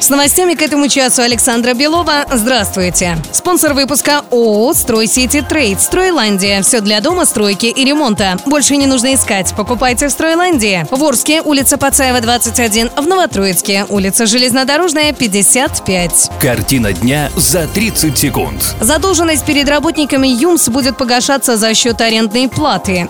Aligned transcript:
С 0.00 0.08
новостями 0.08 0.54
к 0.54 0.62
этому 0.62 0.88
часу 0.88 1.20
Александра 1.20 1.74
Белова. 1.74 2.24
Здравствуйте. 2.32 3.18
Спонсор 3.32 3.74
выпуска 3.74 4.22
ООО 4.30 4.72
«Стройсити 4.72 5.42
Трейд». 5.46 5.78
«Стройландия». 5.78 6.62
Все 6.62 6.80
для 6.80 7.02
дома, 7.02 7.26
стройки 7.26 7.66
и 7.66 7.84
ремонта. 7.84 8.38
Больше 8.46 8.78
не 8.78 8.86
нужно 8.86 9.14
искать. 9.14 9.52
Покупайте 9.54 10.08
в 10.08 10.10
«Стройландии». 10.10 10.86
В 10.90 11.04
Орске, 11.04 11.42
улица 11.42 11.76
Пацаева, 11.76 12.22
21. 12.22 12.90
В 12.96 13.06
Новотроицке, 13.06 13.84
улица 13.90 14.24
Железнодорожная, 14.24 15.12
55. 15.12 16.30
Картина 16.40 16.94
дня 16.94 17.30
за 17.36 17.66
30 17.66 18.16
секунд. 18.16 18.74
Задолженность 18.80 19.44
перед 19.44 19.68
работниками 19.68 20.28
ЮМС 20.28 20.70
будет 20.70 20.96
погашаться 20.96 21.58
за 21.58 21.74
счет 21.74 22.00
арендной 22.00 22.48
платы. 22.48 23.06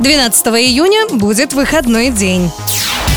12 0.00 0.46
июня 0.46 1.06
будет 1.12 1.52
выходной 1.52 2.10
день. 2.10 2.50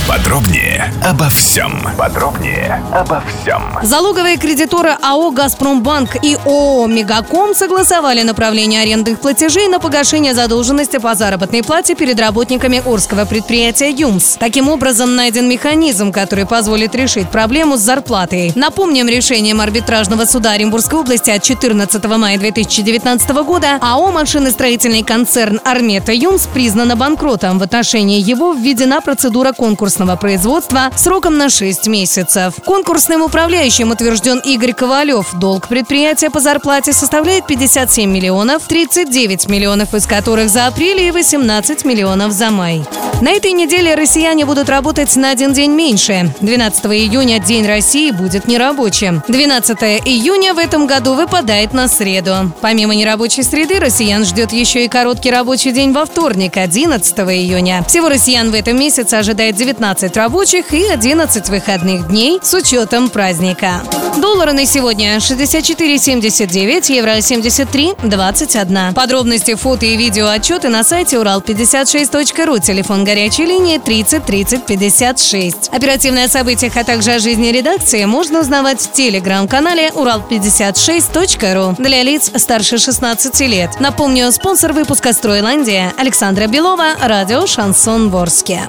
Подробнее 0.08 0.94
обо 1.04 1.30
всем. 1.30 1.82
Подробнее 1.98 2.80
обо 2.94 3.23
всем. 3.26 3.64
Залоговые 3.82 4.38
кредиторы 4.38 4.95
АО 5.02 5.31
«Газпромбанк» 5.31 6.23
и 6.23 6.38
ООО 6.45 6.86
«Мегаком» 6.86 7.55
согласовали 7.55 8.22
направление 8.22 8.81
арендных 8.84 9.20
платежей 9.20 9.68
на 9.68 9.80
погашение 9.80 10.36
задолженности 10.36 10.98
по 10.98 11.16
заработной 11.16 11.64
плате 11.64 11.95
перед 11.95 12.20
работниками 12.20 12.84
Орского 12.86 13.26
предприятия 13.26 13.90
«ЮМС». 13.90 14.36
Таким 14.38 14.70
образом, 14.70 15.16
найден 15.16 15.50
механизм, 15.50 16.12
который 16.12 16.45
позволит 16.45 16.94
решить 16.94 17.31
проблему 17.31 17.76
с 17.76 17.81
зарплатой. 17.81 18.52
Напомним, 18.53 19.08
решением 19.08 19.59
арбитражного 19.59 20.26
суда 20.26 20.52
Оренбургской 20.52 21.00
области 21.00 21.31
от 21.31 21.42
14 21.42 22.06
мая 22.06 22.38
2019 22.38 23.30
года 23.44 23.80
АО 23.81 24.11
«Машиностроительный 24.11 25.02
концерн 25.02 25.59
Армета 25.66 26.14
ЮМС» 26.14 26.45
признано 26.45 26.95
банкротом. 26.95 27.58
В 27.58 27.64
отношении 27.64 28.22
его 28.22 28.53
введена 28.53 29.02
процедура 29.02 29.52
конкурсного 29.96 30.18
производства 30.18 30.92
сроком 30.98 31.38
на 31.38 31.50
6 31.50 31.88
месяцев. 31.88 32.56
Конкурсным 32.66 33.22
управляющим 33.22 33.92
утвержден 33.92 34.40
Игорь 34.40 34.74
Ковалев. 34.74 35.34
Долг 35.36 35.70
предприятия 35.70 36.30
по 36.30 36.42
зарплате 36.42 36.92
составляет 36.92 37.48
57 37.48 38.12
миллионов, 38.12 38.68
39 38.68 39.48
миллионов 39.48 39.94
из 39.94 40.06
которых 40.06 40.50
за 40.50 40.68
апрель 40.68 41.00
и 41.00 41.12
18 41.12 41.86
миллионов 41.86 42.34
за 42.34 42.52
май. 42.52 42.84
На 43.21 43.31
этой 43.31 43.53
неделе 43.53 43.95
россияне 43.95 44.45
будут 44.45 44.67
работать 44.67 45.16
на 45.16 45.31
один 45.31 45.53
день 45.53 45.71
меньше. 45.71 46.33
12 46.41 46.85
июня 46.88 47.39
День 47.39 47.66
России 47.66 48.11
будет 48.11 48.47
нерабочим. 48.47 49.23
12 49.30 49.77
июня 50.05 50.53
в 50.53 50.58
этом 50.58 50.85
году 50.85 51.13
выпадает 51.13 51.73
на 51.73 51.88
среду. 51.88 52.52
Помимо 52.59 52.93
нерабочей 52.93 53.43
среды, 53.43 53.80
россиян 53.80 54.25
ждет 54.25 54.52
еще 54.52 54.83
и 54.83 54.89
короткий 54.89 55.31
рабочий 55.31 55.71
день 55.71 55.93
во 55.93 56.05
вторник, 56.05 56.58
11 56.58 57.17
июня. 57.19 57.86
Всего 57.88 58.09
россиян 58.09 58.52
в 58.52 58.53
этом 58.53 58.77
месяце 58.77 59.13
ожидает 59.16 59.55
19 59.55 60.16
рабочих 60.17 60.73
и 60.73 60.86
11 60.86 61.49
выходных 61.49 62.09
дней 62.09 62.39
с 62.43 62.53
учетом 62.53 63.09
праздника. 63.09 63.81
Доллары 64.17 64.53
на 64.53 64.66
сегодня 64.66 65.17
64,79, 65.17 66.91
евро 66.93 67.17
73,21. 67.17 68.93
Подробности, 68.93 69.55
фото 69.55 69.86
и 69.86 69.95
видео 69.95 70.27
отчеты 70.27 70.67
на 70.67 70.83
сайте 70.83 71.17
урал56.ру, 71.17 72.59
телефон 72.59 73.05
горячей 73.06 73.45
линии 73.45 73.78
30 73.78 74.25
30 74.25 74.66
56. 74.66 75.70
Оперативные 75.72 76.25
о 76.25 76.28
событиях, 76.28 76.75
а 76.75 76.84
также 76.84 77.11
о 77.14 77.20
жизни 77.20 77.48
редакции 77.48 78.03
можно 78.06 78.42
узнавать 78.42 78.81
в 78.81 78.92
телеграм-канале 78.92 79.89
урал56.ру 79.89 81.76
для 81.81 82.03
лиц 82.03 82.31
старше 82.36 82.78
16 82.78 83.39
лет. 83.42 83.80
Напомню, 83.80 84.31
спонсор 84.31 84.73
выпуска 84.73 85.14
«Стройландия» 85.14 85.93
Александра 85.98 86.48
Белова, 86.48 86.95
радио 87.02 87.48
«Шансон 87.48 88.10
Ворске». 88.10 88.64